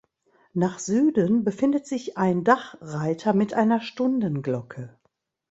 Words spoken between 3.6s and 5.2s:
Stundenglocke.